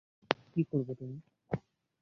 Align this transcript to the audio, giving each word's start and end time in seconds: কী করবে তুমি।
কী 0.53 0.61
করবে 0.63 0.93
তুমি। 0.95 1.17